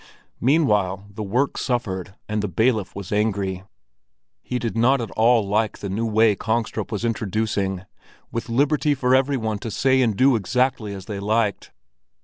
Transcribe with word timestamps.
Meanwhile 0.39 1.05
the 1.13 1.21
work 1.21 1.59
suffered, 1.59 2.15
and 2.27 2.41
the 2.41 2.47
bailiff 2.47 2.95
was 2.95 3.11
angry. 3.11 3.61
He 4.41 4.57
did 4.57 4.75
not 4.75 4.99
at 4.99 5.11
all 5.11 5.47
like 5.47 5.77
the 5.77 5.89
new 5.89 6.07
way 6.07 6.35
Kongstrup 6.35 6.91
was 6.91 7.05
introducing—with 7.05 8.49
liberty 8.49 8.95
for 8.95 9.13
every 9.13 9.37
one 9.37 9.59
to 9.59 9.69
say 9.69 10.01
and 10.01 10.17
do 10.17 10.35
exactly 10.35 10.95
as 10.95 11.05
they 11.05 11.19
liked. 11.19 11.71